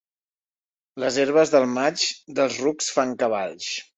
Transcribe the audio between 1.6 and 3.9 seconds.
maig, dels rucs fan cavalls.